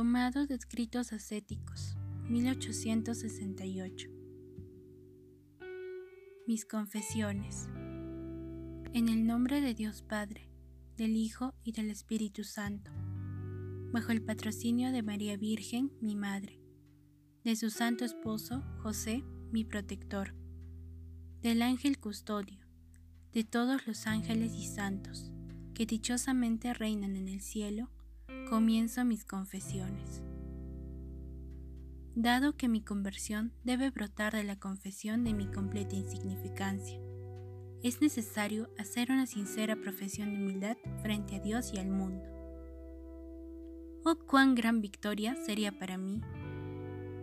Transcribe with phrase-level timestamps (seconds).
[0.00, 1.96] Amados Escritos Ascéticos,
[2.28, 4.08] 1868.
[6.46, 7.68] Mis confesiones.
[8.94, 10.48] En el nombre de Dios Padre,
[10.96, 12.90] del Hijo y del Espíritu Santo,
[13.92, 16.58] bajo el patrocinio de María Virgen, mi Madre,
[17.44, 19.22] de su Santo Esposo, José,
[19.52, 20.34] mi protector,
[21.42, 22.66] del ángel custodio,
[23.32, 25.30] de todos los ángeles y santos,
[25.74, 27.90] que dichosamente reinan en el cielo,
[28.48, 30.22] comienzo mis confesiones.
[32.14, 37.00] Dado que mi conversión debe brotar de la confesión de mi completa insignificancia,
[37.82, 42.24] es necesario hacer una sincera profesión de humildad frente a Dios y al mundo.
[44.04, 46.20] Oh, cuán gran victoria sería para mí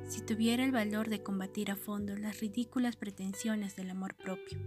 [0.07, 4.57] si tuviera el valor de combatir a fondo las ridículas pretensiones del amor propio.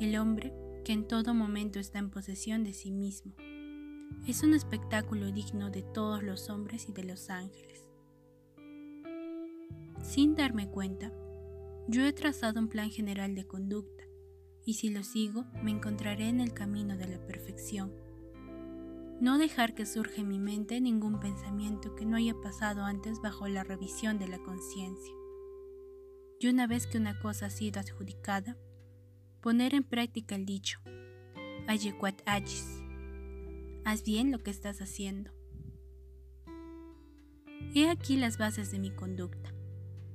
[0.00, 0.52] El hombre
[0.84, 3.32] que en todo momento está en posesión de sí mismo
[4.26, 7.88] es un espectáculo digno de todos los hombres y de los ángeles.
[10.02, 11.12] Sin darme cuenta,
[11.88, 14.04] yo he trazado un plan general de conducta,
[14.64, 17.92] y si lo sigo me encontraré en el camino de la perfección.
[19.20, 23.46] No dejar que surja en mi mente ningún pensamiento que no haya pasado antes bajo
[23.46, 25.14] la revisión de la conciencia.
[26.40, 28.56] Y una vez que una cosa ha sido adjudicada,
[29.40, 30.80] poner en práctica el dicho,
[31.68, 32.81] Ayequat agis,
[33.84, 35.30] haz bien lo que estás haciendo.
[37.74, 39.54] He aquí las bases de mi conducta.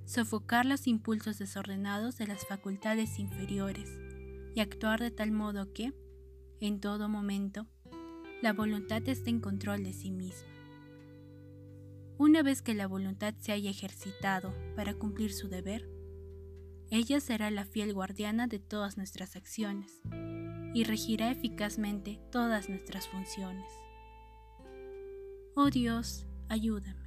[0.05, 3.89] Sofocar los impulsos desordenados de las facultades inferiores
[4.55, 5.93] y actuar de tal modo que,
[6.59, 7.67] en todo momento,
[8.41, 10.47] la voluntad esté en control de sí misma.
[12.17, 15.87] Una vez que la voluntad se haya ejercitado para cumplir su deber,
[16.89, 20.01] ella será la fiel guardiana de todas nuestras acciones
[20.73, 23.65] y regirá eficazmente todas nuestras funciones.
[25.55, 27.06] Oh Dios, ayúdame.